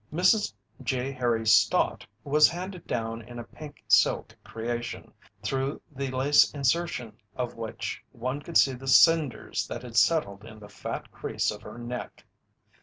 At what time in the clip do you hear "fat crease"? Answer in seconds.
10.69-11.51